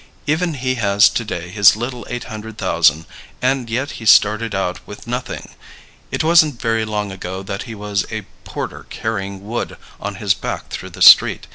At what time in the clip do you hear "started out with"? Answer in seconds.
4.07-5.05